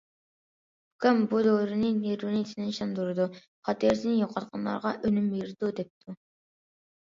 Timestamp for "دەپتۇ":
5.83-6.19